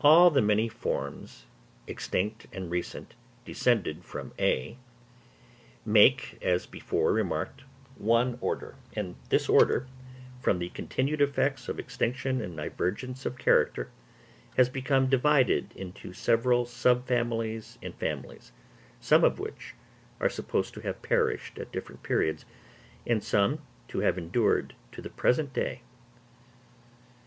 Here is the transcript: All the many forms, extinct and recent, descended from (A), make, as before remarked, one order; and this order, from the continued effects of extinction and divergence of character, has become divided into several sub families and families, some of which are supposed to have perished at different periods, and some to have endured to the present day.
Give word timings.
All 0.00 0.30
the 0.30 0.40
many 0.40 0.70
forms, 0.70 1.44
extinct 1.86 2.46
and 2.54 2.70
recent, 2.70 3.12
descended 3.44 4.02
from 4.02 4.32
(A), 4.38 4.78
make, 5.84 6.38
as 6.42 6.64
before 6.64 7.12
remarked, 7.12 7.64
one 7.98 8.38
order; 8.40 8.76
and 8.94 9.14
this 9.28 9.50
order, 9.50 9.86
from 10.40 10.58
the 10.58 10.70
continued 10.70 11.20
effects 11.20 11.68
of 11.68 11.78
extinction 11.78 12.40
and 12.40 12.56
divergence 12.56 13.26
of 13.26 13.36
character, 13.36 13.90
has 14.56 14.70
become 14.70 15.10
divided 15.10 15.74
into 15.76 16.14
several 16.14 16.64
sub 16.64 17.06
families 17.06 17.76
and 17.82 17.94
families, 17.96 18.52
some 19.02 19.22
of 19.22 19.38
which 19.38 19.74
are 20.18 20.30
supposed 20.30 20.72
to 20.72 20.80
have 20.80 21.02
perished 21.02 21.58
at 21.58 21.70
different 21.72 22.02
periods, 22.02 22.46
and 23.06 23.22
some 23.22 23.58
to 23.88 23.98
have 23.98 24.16
endured 24.16 24.74
to 24.92 25.02
the 25.02 25.10
present 25.10 25.52
day. 25.52 25.82